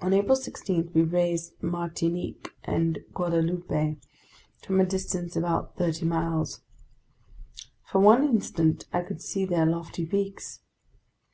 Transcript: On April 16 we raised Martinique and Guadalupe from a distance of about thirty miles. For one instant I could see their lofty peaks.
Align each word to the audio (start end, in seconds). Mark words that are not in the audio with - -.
On 0.00 0.14
April 0.14 0.36
16 0.36 0.92
we 0.94 1.02
raised 1.02 1.62
Martinique 1.62 2.54
and 2.64 3.00
Guadalupe 3.12 3.98
from 4.62 4.80
a 4.80 4.86
distance 4.86 5.36
of 5.36 5.42
about 5.42 5.76
thirty 5.76 6.06
miles. 6.06 6.62
For 7.84 8.00
one 8.00 8.24
instant 8.24 8.86
I 8.90 9.02
could 9.02 9.20
see 9.20 9.44
their 9.44 9.66
lofty 9.66 10.06
peaks. 10.06 10.60